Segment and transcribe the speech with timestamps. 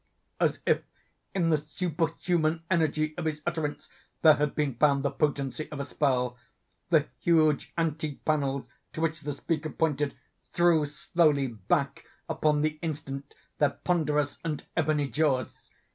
[0.47, 0.81] _"As if
[1.35, 3.87] in the superhuman energy of his utterance
[4.23, 9.31] there had been found the potency of a spell—the huge antique pannels to which the
[9.33, 10.15] speaker pointed,
[10.53, 15.53] threw slowly back, upon the instant, their ponderous and ebony jaws.